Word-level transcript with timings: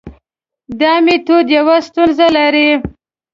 دا 0.79 0.93
میتود 1.05 1.45
یوه 1.57 1.77
ستونزه 1.87 2.27
لري. 2.35 2.69